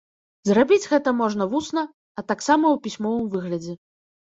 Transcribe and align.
Зрабіць 0.49 0.87
гэта 0.93 1.13
можна 1.19 1.43
вусна, 1.51 1.85
а 2.21 2.25
таксама 2.33 2.65
ў 2.75 2.77
пісьмовым 2.89 3.31
выглядзе. 3.37 3.79